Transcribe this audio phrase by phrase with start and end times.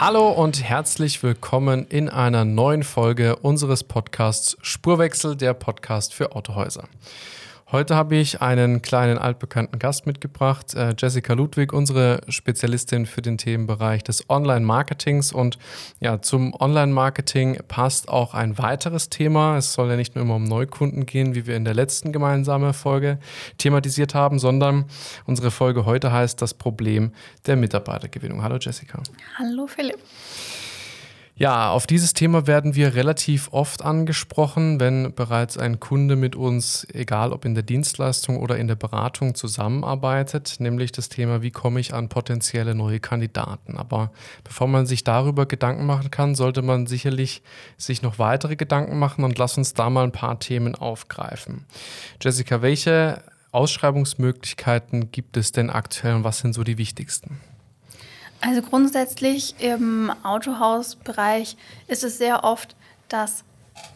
[0.00, 6.84] Hallo und herzlich willkommen in einer neuen Folge unseres Podcasts Spurwechsel, der Podcast für Autohäuser.
[7.70, 13.36] Heute habe ich einen kleinen altbekannten Gast mitgebracht, äh, Jessica Ludwig, unsere Spezialistin für den
[13.36, 15.32] Themenbereich des Online-Marketings.
[15.32, 15.58] Und
[16.00, 19.58] ja, zum Online-Marketing passt auch ein weiteres Thema.
[19.58, 22.72] Es soll ja nicht nur immer um Neukunden gehen, wie wir in der letzten gemeinsamen
[22.72, 23.18] Folge
[23.58, 24.86] thematisiert haben, sondern
[25.26, 27.12] unsere Folge heute heißt das Problem
[27.46, 28.42] der Mitarbeitergewinnung.
[28.42, 29.02] Hallo Jessica.
[29.36, 29.98] Hallo Philipp.
[31.38, 36.84] Ja, auf dieses Thema werden wir relativ oft angesprochen, wenn bereits ein Kunde mit uns,
[36.92, 41.78] egal ob in der Dienstleistung oder in der Beratung, zusammenarbeitet, nämlich das Thema, wie komme
[41.78, 43.76] ich an potenzielle neue Kandidaten.
[43.76, 44.10] Aber
[44.42, 47.42] bevor man sich darüber Gedanken machen kann, sollte man sicherlich
[47.76, 51.66] sich noch weitere Gedanken machen und lass uns da mal ein paar Themen aufgreifen.
[52.20, 57.38] Jessica, welche Ausschreibungsmöglichkeiten gibt es denn aktuell und was sind so die wichtigsten?
[58.40, 61.56] Also grundsätzlich im Autohausbereich
[61.88, 62.76] ist es sehr oft,
[63.08, 63.44] dass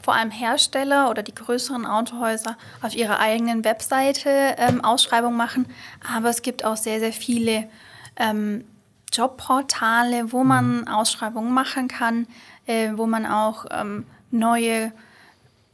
[0.02, 5.66] vor allem Hersteller oder die größeren Autohäuser auf ihrer eigenen Webseite ähm, Ausschreibungen machen.
[6.14, 7.68] Aber es gibt auch sehr, sehr viele
[8.16, 8.64] ähm,
[9.12, 10.88] Jobportale, wo man mhm.
[10.88, 12.26] Ausschreibungen machen kann,
[12.66, 14.92] äh, wo man auch ähm, neue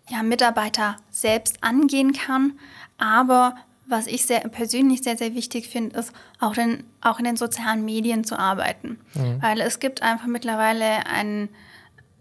[0.08, 2.58] ja, Mitarbeiter selbst angehen kann.
[2.98, 3.54] Aber
[3.88, 7.84] was ich sehr, persönlich sehr, sehr wichtig finde, ist auch, den, auch in den sozialen
[7.84, 8.98] Medien zu arbeiten.
[9.14, 9.42] Mhm.
[9.42, 11.48] Weil es gibt einfach mittlerweile ein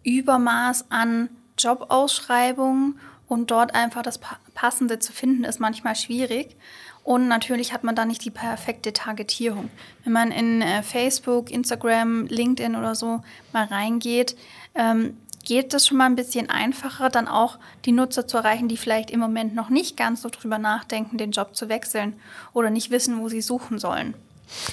[0.04, 4.20] Übermaß an Jobausschreibungen und dort einfach das
[4.54, 6.56] Passende zu finden, ist manchmal schwierig.
[7.04, 9.70] Und natürlich hat man da nicht die perfekte Targetierung.
[10.04, 13.22] Wenn man in äh, Facebook, Instagram, LinkedIn oder so
[13.54, 14.36] mal reingeht,
[14.76, 15.18] ähm,
[15.48, 19.10] geht es schon mal ein bisschen einfacher, dann auch die Nutzer zu erreichen, die vielleicht
[19.10, 22.20] im Moment noch nicht ganz so drüber nachdenken, den Job zu wechseln
[22.52, 24.14] oder nicht wissen, wo sie suchen sollen.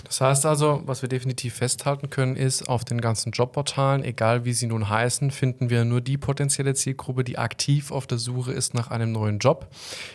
[0.04, 4.52] Das heißt also, was wir definitiv festhalten können, ist, auf den ganzen Jobportalen, egal wie
[4.52, 8.74] sie nun heißen, finden wir nur die potenzielle Zielgruppe, die aktiv auf der Suche ist
[8.74, 9.68] nach einem neuen Job.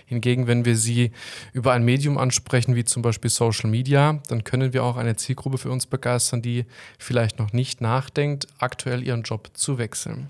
[0.05, 1.11] Hingegen, wenn wir sie
[1.53, 5.57] über ein Medium ansprechen, wie zum Beispiel Social Media, dann können wir auch eine Zielgruppe
[5.57, 6.65] für uns begeistern, die
[6.97, 10.29] vielleicht noch nicht nachdenkt, aktuell ihren Job zu wechseln.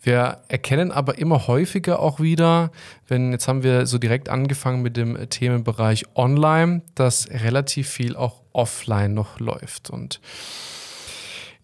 [0.00, 2.70] Wir erkennen aber immer häufiger auch wieder,
[3.08, 8.42] wenn jetzt haben wir so direkt angefangen mit dem Themenbereich Online, dass relativ viel auch
[8.52, 9.90] offline noch läuft.
[9.90, 10.20] Und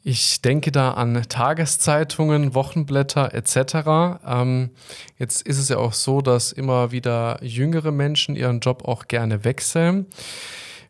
[0.03, 4.21] ich denke da an Tageszeitungen, Wochenblätter etc.
[4.27, 4.71] Ähm,
[5.19, 9.45] jetzt ist es ja auch so, dass immer wieder jüngere Menschen ihren Job auch gerne
[9.45, 10.07] wechseln.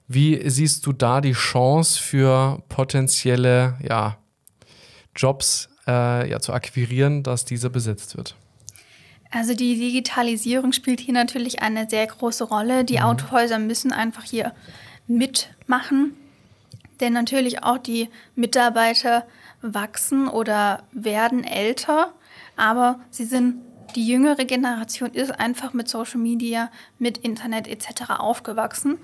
[0.08, 4.18] Wie siehst du da die Chance für potenzielle ja,
[5.14, 8.34] Jobs äh, ja, zu akquirieren, dass dieser besetzt wird?
[9.30, 12.84] Also die Digitalisierung spielt hier natürlich eine sehr große Rolle.
[12.84, 13.04] Die mhm.
[13.04, 14.52] Autohäuser müssen einfach hier
[15.06, 16.14] mitmachen,
[17.00, 19.26] denn natürlich auch die Mitarbeiter
[19.60, 22.12] wachsen oder werden älter,
[22.56, 23.56] aber sie sind
[23.96, 28.10] die jüngere Generation ist einfach mit Social Media, mit Internet etc.
[28.18, 28.98] aufgewachsen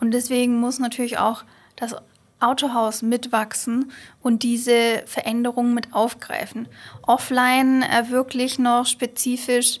[0.00, 1.44] und deswegen muss natürlich auch
[1.76, 1.94] das
[2.40, 3.92] Autohaus mitwachsen
[4.22, 6.68] und diese Veränderungen mit aufgreifen.
[7.02, 9.80] Offline äh, wirklich noch spezifisch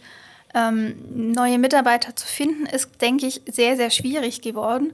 [0.54, 4.92] ähm, neue Mitarbeiter zu finden, ist, denke ich, sehr, sehr schwierig geworden.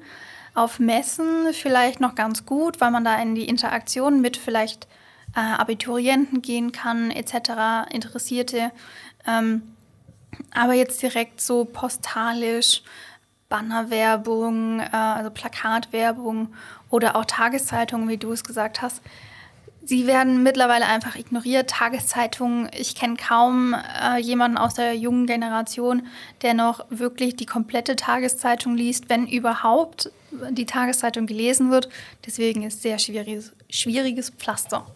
[0.54, 4.86] Auf Messen vielleicht noch ganz gut, weil man da in die Interaktion mit vielleicht
[5.34, 8.70] äh, Abiturienten gehen kann, etc., Interessierte.
[9.26, 9.62] Ähm,
[10.52, 12.82] aber jetzt direkt so postalisch,
[13.48, 16.54] Bannerwerbung, äh, also Plakatwerbung
[16.90, 19.02] oder auch Tageszeitungen, wie du es gesagt hast.
[19.84, 21.70] Sie werden mittlerweile einfach ignoriert.
[21.70, 26.08] Tageszeitungen, ich kenne kaum äh, jemanden aus der jungen Generation,
[26.42, 30.10] der noch wirklich die komplette Tageszeitung liest, wenn überhaupt
[30.50, 31.88] die Tageszeitung gelesen wird.
[32.26, 34.86] Deswegen ist es sehr schwieriges, schwieriges Pflaster.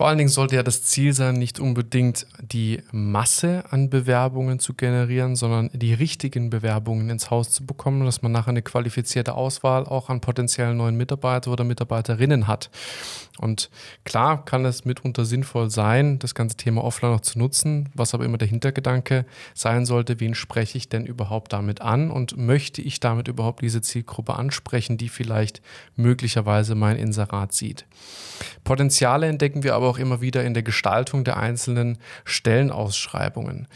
[0.00, 4.72] Vor allen Dingen sollte ja das Ziel sein, nicht unbedingt die Masse an Bewerbungen zu
[4.72, 9.84] generieren, sondern die richtigen Bewerbungen ins Haus zu bekommen, dass man nachher eine qualifizierte Auswahl
[9.84, 12.70] auch an potenziellen neuen Mitarbeiter oder Mitarbeiterinnen hat.
[13.38, 13.68] Und
[14.04, 18.24] klar kann es mitunter sinnvoll sein, das ganze Thema offline noch zu nutzen, was aber
[18.24, 23.00] immer der Hintergedanke sein sollte, wen spreche ich denn überhaupt damit an und möchte ich
[23.00, 25.60] damit überhaupt diese Zielgruppe ansprechen, die vielleicht
[25.94, 27.84] möglicherweise mein Inserat sieht.
[28.64, 33.68] Potenziale entdecken wir aber auch immer wieder in der Gestaltung der einzelnen Stellenausschreibungen.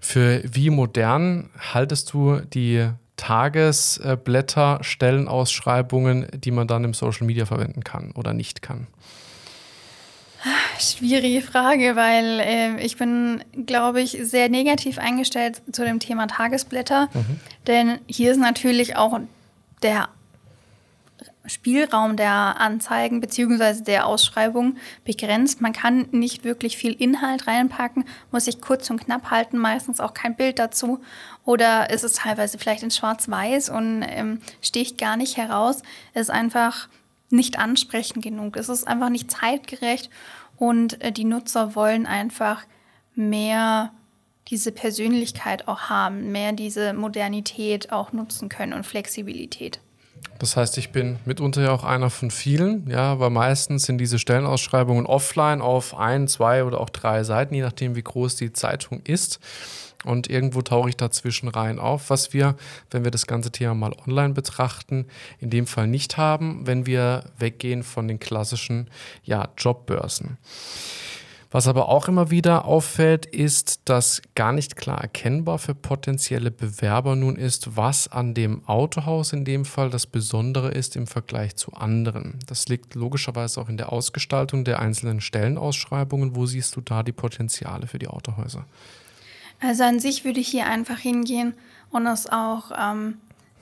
[0.00, 7.84] Für wie modern haltest du die Tagesblätter, Stellenausschreibungen, die man dann im Social Media verwenden
[7.84, 8.86] kann oder nicht kann?
[10.78, 17.08] Schwierige Frage, weil äh, ich bin, glaube ich, sehr negativ eingestellt zu dem Thema Tagesblätter.
[17.12, 17.40] Mhm.
[17.66, 19.18] Denn hier ist natürlich auch
[19.82, 20.08] der
[21.48, 23.82] Spielraum der Anzeigen bzw.
[23.82, 25.60] der Ausschreibung begrenzt.
[25.60, 30.14] Man kann nicht wirklich viel Inhalt reinpacken, muss sich kurz und knapp halten, meistens auch
[30.14, 31.00] kein Bild dazu.
[31.44, 35.82] Oder ist es teilweise vielleicht in Schwarz-Weiß und ähm, sticht gar nicht heraus.
[36.14, 36.88] Es ist einfach
[37.30, 38.56] nicht ansprechend genug.
[38.56, 40.10] Es ist einfach nicht zeitgerecht
[40.56, 42.64] und äh, die Nutzer wollen einfach
[43.14, 43.92] mehr
[44.48, 49.80] diese Persönlichkeit auch haben, mehr diese Modernität auch nutzen können und Flexibilität.
[50.38, 54.18] Das heißt, ich bin mitunter ja auch einer von vielen, ja, weil meistens sind diese
[54.18, 59.00] Stellenausschreibungen offline auf ein, zwei oder auch drei Seiten, je nachdem, wie groß die Zeitung
[59.02, 59.40] ist.
[60.04, 62.54] Und irgendwo tauche ich dazwischen rein auf, was wir,
[62.92, 65.06] wenn wir das ganze Thema mal online betrachten,
[65.40, 68.88] in dem Fall nicht haben, wenn wir weggehen von den klassischen
[69.24, 70.38] ja, Jobbörsen.
[71.50, 77.16] Was aber auch immer wieder auffällt, ist, dass gar nicht klar erkennbar für potenzielle Bewerber
[77.16, 81.72] nun ist, was an dem Autohaus in dem Fall das Besondere ist im Vergleich zu
[81.72, 82.38] anderen.
[82.46, 86.36] Das liegt logischerweise auch in der Ausgestaltung der einzelnen Stellenausschreibungen.
[86.36, 88.66] Wo siehst du da die Potenziale für die Autohäuser?
[89.60, 91.54] Also an sich würde ich hier einfach hingehen
[91.90, 93.14] und es auch, ähm,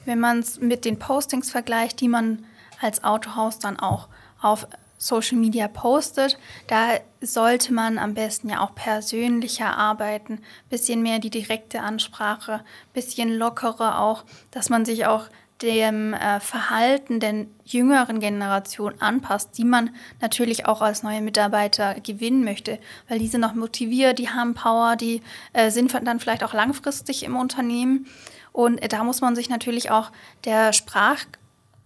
[0.05, 2.45] wenn man es mit den Postings vergleicht, die man
[2.81, 4.09] als Autohaus dann auch
[4.43, 4.67] auf
[4.99, 6.39] Social Media postet,
[6.69, 10.41] da sollte man am besten ja auch persönlicher arbeiten,
[10.71, 15.29] bisschen mehr die direkte Ansprache, bisschen lockerer auch, dass man sich auch
[15.63, 19.91] dem äh, Verhalten der jüngeren Generation anpasst, die man
[20.21, 22.79] natürlich auch als neue Mitarbeiter gewinnen möchte,
[23.09, 25.23] weil die sind noch motiviert, die haben Power, die
[25.53, 28.07] äh, sind dann vielleicht auch langfristig im Unternehmen.
[28.53, 30.13] Und äh, da muss man sich natürlich auch
[30.45, 31.25] der Sprach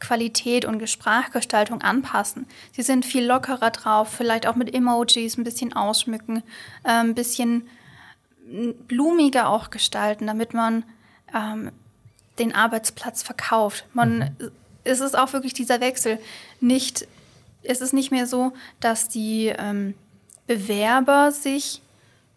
[0.00, 2.46] Qualität und Sprachgestaltung anpassen.
[2.72, 6.42] Sie sind viel lockerer drauf, vielleicht auch mit Emojis ein bisschen ausschmücken,
[6.84, 7.68] äh, ein bisschen
[8.88, 10.84] blumiger auch gestalten, damit man
[11.34, 11.70] ähm,
[12.38, 13.84] den Arbeitsplatz verkauft.
[13.92, 14.50] Man, mhm.
[14.82, 16.18] Es ist auch wirklich dieser Wechsel.
[16.60, 17.06] Nicht,
[17.62, 19.94] es ist nicht mehr so, dass die ähm,
[20.46, 21.82] Bewerber sich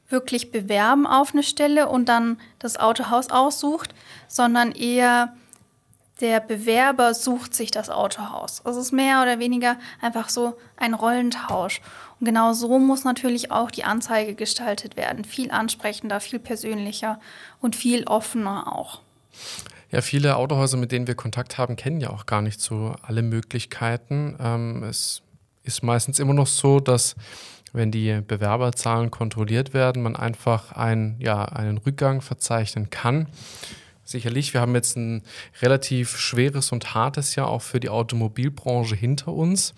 [0.09, 3.95] wirklich bewerben auf eine Stelle und dann das Autohaus aussucht,
[4.27, 5.33] sondern eher
[6.21, 8.61] der Bewerber sucht sich das Autohaus.
[8.65, 11.81] Es ist mehr oder weniger einfach so ein Rollentausch.
[12.19, 15.25] Und genau so muss natürlich auch die Anzeige gestaltet werden.
[15.25, 17.19] Viel ansprechender, viel persönlicher
[17.61, 19.01] und viel offener auch.
[19.91, 23.21] Ja, viele Autohäuser, mit denen wir Kontakt haben, kennen ja auch gar nicht so alle
[23.21, 24.37] Möglichkeiten.
[24.39, 25.23] Ähm, es
[25.63, 27.15] ist meistens immer noch so, dass
[27.73, 33.27] wenn die Bewerberzahlen kontrolliert werden, man einfach ein, ja, einen Rückgang verzeichnen kann
[34.03, 34.53] sicherlich.
[34.53, 35.23] Wir haben jetzt ein
[35.61, 39.73] relativ schweres und hartes Jahr auch für die Automobilbranche hinter uns.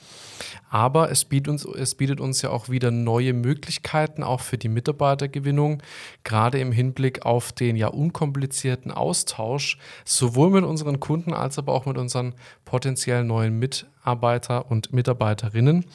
[0.70, 4.68] Aber es bietet, uns, es bietet uns ja auch wieder neue Möglichkeiten, auch für die
[4.68, 5.82] Mitarbeitergewinnung,
[6.24, 11.86] gerade im Hinblick auf den ja unkomplizierten Austausch, sowohl mit unseren Kunden als aber auch
[11.86, 12.34] mit unseren
[12.66, 15.86] potenziellen neuen Mitarbeiter und Mitarbeiterinnen.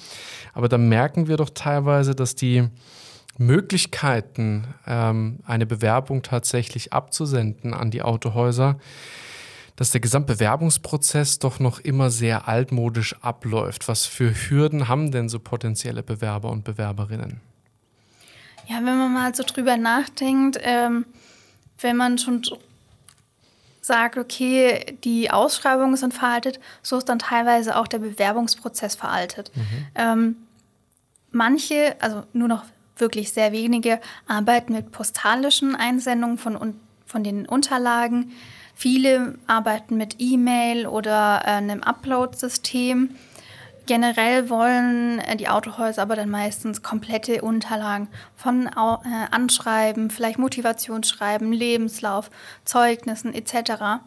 [0.54, 2.68] Aber da merken wir doch teilweise, dass die
[3.40, 8.78] Möglichkeiten, ähm, eine Bewerbung tatsächlich abzusenden an die Autohäuser,
[9.76, 13.88] dass der Gesamtbewerbungsprozess doch noch immer sehr altmodisch abläuft.
[13.88, 17.40] Was für Hürden haben denn so potenzielle Bewerber und Bewerberinnen?
[18.68, 21.06] Ja, wenn man mal so drüber nachdenkt, ähm,
[21.80, 22.42] wenn man schon
[23.80, 29.50] sagt, okay, die Ausschreibungen sind veraltet, so ist dann teilweise auch der Bewerbungsprozess veraltet.
[29.56, 29.86] Mhm.
[29.94, 30.36] Ähm,
[31.30, 32.64] manche, also nur noch
[33.00, 36.74] wirklich sehr wenige arbeiten mit postalischen Einsendungen von,
[37.06, 38.32] von den Unterlagen.
[38.74, 43.10] Viele arbeiten mit E-Mail oder äh, einem Upload-System.
[43.86, 48.70] Generell wollen äh, die Autohäuser aber dann meistens komplette Unterlagen von äh,
[49.30, 52.30] Anschreiben, vielleicht Motivationsschreiben, Lebenslauf,
[52.64, 54.00] Zeugnissen etc.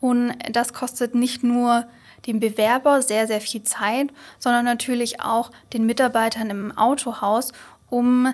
[0.00, 1.86] Und das kostet nicht nur
[2.26, 7.52] dem Bewerber sehr, sehr viel Zeit, sondern natürlich auch den Mitarbeitern im Autohaus
[7.90, 8.32] um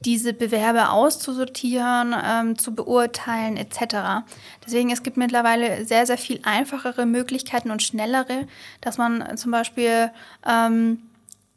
[0.00, 4.26] diese Bewerber auszusortieren, ähm, zu beurteilen etc.
[4.64, 8.46] Deswegen es gibt mittlerweile sehr, sehr viel einfachere Möglichkeiten und schnellere,
[8.80, 10.10] dass man zum Beispiel
[10.46, 11.02] ähm,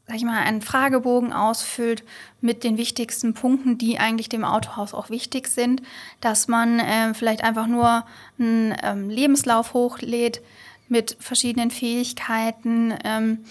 [0.10, 2.04] sag ich mal, einen Fragebogen ausfüllt
[2.42, 5.84] mit den wichtigsten Punkten, die eigentlich dem Autohaus auch wichtig sind,
[6.20, 8.06] dass man äh, vielleicht einfach nur
[8.40, 10.42] einen ähm, Lebenslauf hochlädt
[10.88, 13.46] mit verschiedenen Fähigkeiten, ähm,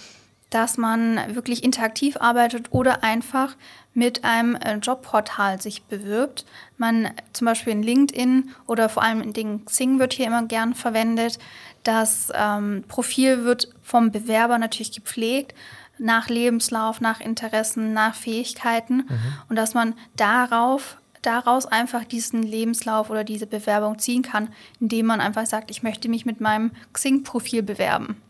[0.51, 3.57] dass man wirklich interaktiv arbeitet oder einfach
[3.93, 6.47] mit einem äh, Jobportal sich bewirbt.
[6.77, 10.75] Man zum Beispiel in LinkedIn oder vor allem in den Xing wird hier immer gern
[10.75, 11.39] verwendet.
[11.83, 15.55] Das ähm, Profil wird vom Bewerber natürlich gepflegt
[15.99, 19.33] nach Lebenslauf, nach Interessen, nach Fähigkeiten mhm.
[19.49, 24.51] und dass man darauf daraus einfach diesen Lebenslauf oder diese Bewerbung ziehen kann,
[24.81, 28.23] indem man einfach sagt, ich möchte mich mit meinem Xing-Profil bewerben.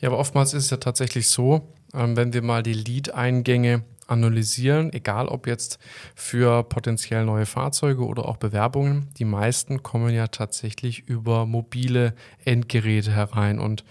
[0.00, 4.92] Ja, aber oftmals ist es ja tatsächlich so, ähm, wenn wir mal die Lead-Eingänge analysieren,
[4.92, 5.78] egal ob jetzt
[6.14, 13.12] für potenziell neue Fahrzeuge oder auch Bewerbungen, die meisten kommen ja tatsächlich über mobile Endgeräte
[13.12, 13.84] herein und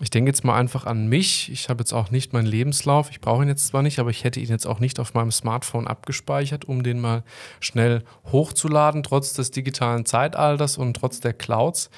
[0.00, 1.50] ich denke jetzt mal einfach an mich.
[1.50, 3.10] Ich habe jetzt auch nicht meinen Lebenslauf.
[3.10, 5.32] Ich brauche ihn jetzt zwar nicht, aber ich hätte ihn jetzt auch nicht auf meinem
[5.32, 7.24] Smartphone abgespeichert, um den mal
[7.58, 11.90] schnell hochzuladen, trotz des digitalen Zeitalters und trotz der Clouds.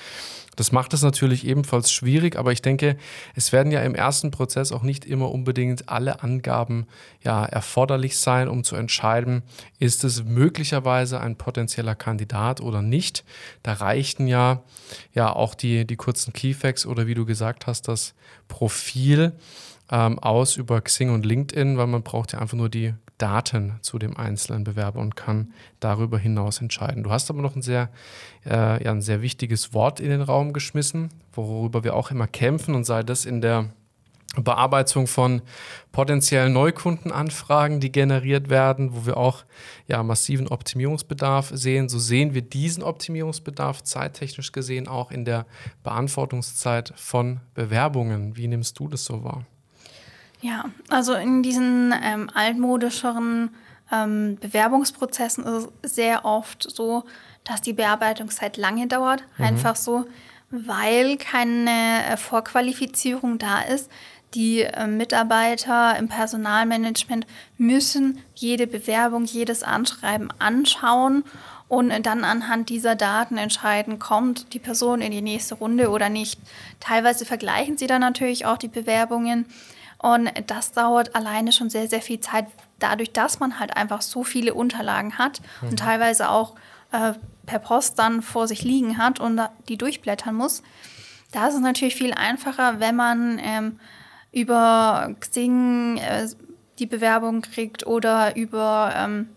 [0.57, 2.97] Das macht es natürlich ebenfalls schwierig, aber ich denke,
[3.35, 6.87] es werden ja im ersten Prozess auch nicht immer unbedingt alle Angaben
[7.23, 9.43] ja, erforderlich sein, um zu entscheiden,
[9.79, 13.25] ist es möglicherweise ein potenzieller Kandidat oder nicht.
[13.63, 14.63] Da reichten ja,
[15.15, 18.15] ja auch die, die kurzen Keyfacts oder wie du gesagt hast, das
[18.49, 19.33] Profil
[19.91, 23.99] ähm, aus über Xing und LinkedIn, weil man braucht ja einfach nur die Daten zu
[23.99, 27.03] dem einzelnen Bewerber und kann darüber hinaus entscheiden.
[27.03, 27.91] Du hast aber noch ein sehr,
[28.47, 32.75] äh, ja, ein sehr wichtiges Wort in den Raum geschmissen, worüber wir auch immer kämpfen
[32.75, 33.71] und sei das in der
[34.37, 35.43] Bearbeitung von
[35.91, 39.45] potenziellen Neukundenanfragen, die generiert werden, wo wir auch
[39.89, 41.89] ja, massiven Optimierungsbedarf sehen.
[41.89, 45.47] So sehen wir diesen Optimierungsbedarf zeittechnisch gesehen auch in der
[45.83, 48.37] Beantwortungszeit von Bewerbungen.
[48.37, 49.47] Wie nimmst du das so wahr?
[50.41, 53.51] Ja, also in diesen ähm, altmodischeren
[53.93, 57.05] ähm, Bewerbungsprozessen ist es sehr oft so,
[57.45, 59.23] dass die Bearbeitungszeit lange dauert.
[59.37, 59.45] Mhm.
[59.45, 60.07] Einfach so,
[60.51, 63.91] weil keine äh, Vorqualifizierung da ist.
[64.35, 67.27] Die äh, Mitarbeiter im Personalmanagement
[67.59, 71.25] müssen jede Bewerbung, jedes Anschreiben anschauen
[71.69, 76.41] und dann anhand dieser Daten entscheiden, kommt die Person in die nächste Runde oder nicht.
[76.81, 79.47] Teilweise vergleichen sie dann natürlich auch die Bewerbungen
[80.03, 82.47] und das dauert alleine schon sehr, sehr viel Zeit,
[82.79, 85.71] dadurch, dass man halt einfach so viele Unterlagen hat mhm.
[85.71, 86.55] und teilweise auch
[86.93, 87.13] äh,
[87.45, 90.63] per Post dann vor sich liegen hat und die durchblättern muss.
[91.33, 93.79] Da ist es natürlich viel einfacher, wenn man ähm,
[94.33, 96.29] über Xing äh,
[96.79, 99.29] die Bewerbung kriegt oder über ähm,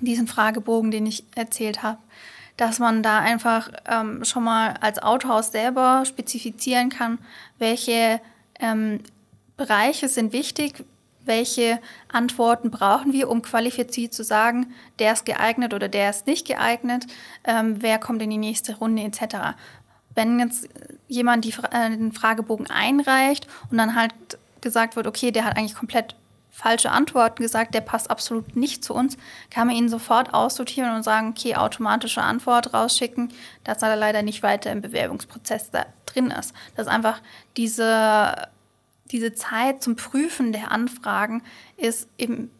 [0.00, 1.98] diesen Fragebogen, den ich erzählt habe,
[2.56, 7.18] dass man da einfach ähm, schon mal als Autohaus selber spezifizieren kann,
[7.58, 8.20] welche
[8.58, 9.00] ähm,
[9.62, 10.84] Bereiche sind wichtig,
[11.24, 11.78] welche
[12.08, 17.06] Antworten brauchen wir, um qualifiziert zu sagen, der ist geeignet oder der ist nicht geeignet,
[17.44, 19.54] ähm, wer kommt in die nächste Runde etc.
[20.16, 20.68] Wenn jetzt
[21.06, 24.12] jemand die, äh, den Fragebogen einreicht und dann halt
[24.60, 26.16] gesagt wird, okay, der hat eigentlich komplett
[26.50, 29.16] falsche Antworten gesagt, der passt absolut nicht zu uns,
[29.48, 34.42] kann man ihn sofort aussortieren und sagen, okay, automatische Antwort rausschicken, dass er leider nicht
[34.42, 36.52] weiter im Bewerbungsprozess da drin ist.
[36.74, 37.20] Dass einfach
[37.56, 38.48] diese
[39.12, 41.42] diese Zeit zum Prüfen der Anfragen
[41.76, 42.50] ist im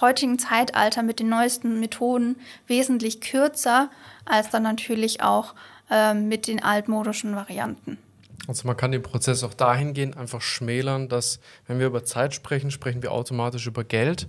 [0.00, 3.90] heutigen Zeitalter mit den neuesten Methoden wesentlich kürzer
[4.24, 5.54] als dann natürlich auch
[5.90, 7.98] äh, mit den altmodischen Varianten.
[8.46, 12.70] Also man kann den Prozess auch dahingehend einfach schmälern, dass wenn wir über Zeit sprechen,
[12.70, 14.28] sprechen wir automatisch über Geld.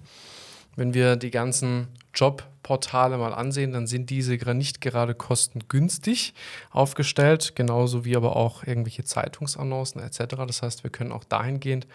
[0.80, 6.34] Wenn wir die ganzen Jobportale mal ansehen, dann sind diese nicht gerade kostengünstig
[6.72, 10.36] aufgestellt, genauso wie aber auch irgendwelche Zeitungsannoncen etc.
[10.48, 11.86] Das heißt, wir können auch dahingehend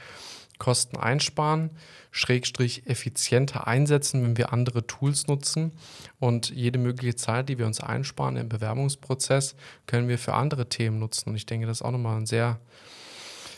[0.59, 1.71] Kosten einsparen,
[2.11, 5.73] Schrägstrich effizienter einsetzen, wenn wir andere Tools nutzen.
[6.21, 10.99] Und jede mögliche Zeit, die wir uns einsparen im Bewerbungsprozess, können wir für andere Themen
[10.99, 11.31] nutzen.
[11.31, 12.61] Und ich denke, das ist auch nochmal ein sehr,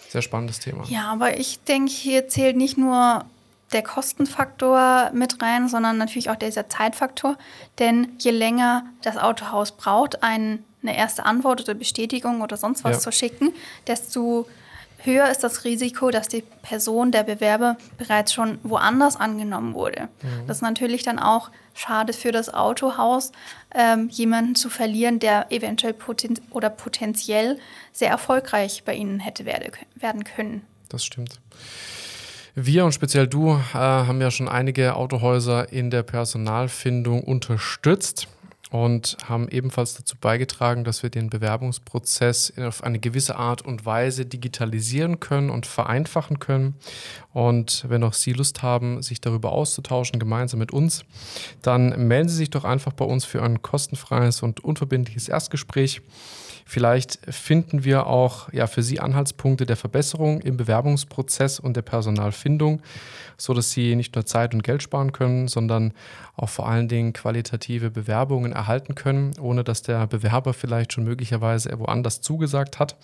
[0.08, 0.84] sehr spannendes Thema.
[0.88, 3.26] Ja, aber ich denke, hier zählt nicht nur
[3.72, 7.36] der Kostenfaktor mit rein, sondern natürlich auch dieser Zeitfaktor.
[7.78, 13.00] Denn je länger das Autohaus braucht, eine erste Antwort oder Bestätigung oder sonst was ja.
[13.00, 13.52] zu schicken,
[13.86, 14.46] desto
[15.06, 20.08] höher ist das Risiko, dass die Person, der Bewerber bereits schon woanders angenommen wurde.
[20.22, 20.46] Mhm.
[20.46, 23.32] Das ist natürlich dann auch schade für das Autohaus,
[23.74, 27.58] ähm, jemanden zu verlieren, der eventuell poten oder potenziell
[27.92, 30.62] sehr erfolgreich bei Ihnen hätte werde, werden können.
[30.88, 31.40] Das stimmt.
[32.58, 38.28] Wir und speziell du äh, haben ja schon einige Autohäuser in der Personalfindung unterstützt
[38.70, 44.26] und haben ebenfalls dazu beigetragen, dass wir den Bewerbungsprozess auf eine gewisse Art und Weise
[44.26, 46.74] digitalisieren können und vereinfachen können.
[47.32, 51.04] Und wenn auch Sie Lust haben, sich darüber auszutauschen, gemeinsam mit uns,
[51.62, 56.02] dann melden Sie sich doch einfach bei uns für ein kostenfreies und unverbindliches Erstgespräch.
[56.68, 62.82] Vielleicht finden wir auch ja, für Sie Anhaltspunkte der Verbesserung im Bewerbungsprozess und der Personalfindung,
[63.38, 65.92] sodass Sie nicht nur Zeit und Geld sparen können, sondern
[66.34, 71.78] auch vor allen Dingen qualitative Bewerbungen erhalten können, ohne dass der Bewerber vielleicht schon möglicherweise
[71.78, 72.96] woanders zugesagt hat.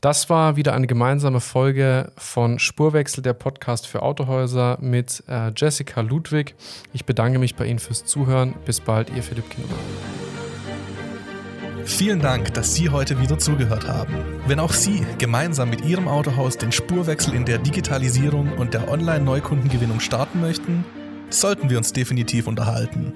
[0.00, 6.00] Das war wieder eine gemeinsame Folge von Spurwechsel, der Podcast für Autohäuser mit äh, Jessica
[6.00, 6.54] Ludwig.
[6.94, 8.54] Ich bedanke mich bei Ihnen fürs Zuhören.
[8.64, 9.76] Bis bald, Ihr Philipp Kinnemann.
[11.84, 14.14] Vielen Dank, dass Sie heute wieder zugehört haben.
[14.46, 20.00] Wenn auch Sie gemeinsam mit Ihrem Autohaus den Spurwechsel in der Digitalisierung und der Online-Neukundengewinnung
[20.00, 20.84] starten möchten,
[21.28, 23.12] sollten wir uns definitiv unterhalten.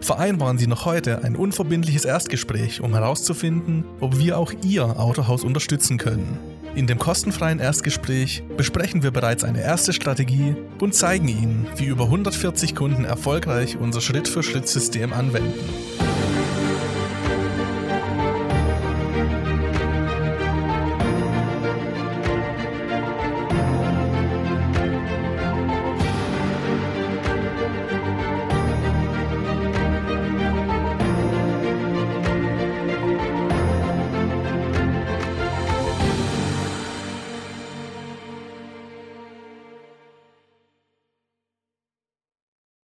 [0.00, 5.98] Vereinbaren Sie noch heute ein unverbindliches Erstgespräch, um herauszufinden, ob wir auch Ihr Autohaus unterstützen
[5.98, 6.38] können.
[6.74, 12.04] In dem kostenfreien Erstgespräch besprechen wir bereits eine erste Strategie und zeigen Ihnen, wie über
[12.04, 16.09] 140 Kunden erfolgreich unser Schritt-für-Schritt-System anwenden.